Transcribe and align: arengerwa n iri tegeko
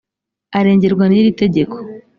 arengerwa 0.57 1.05
n 1.07 1.13
iri 1.19 1.31
tegeko 1.41 1.75